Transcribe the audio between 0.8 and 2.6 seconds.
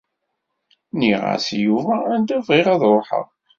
Nniɣ-as i Yuba anda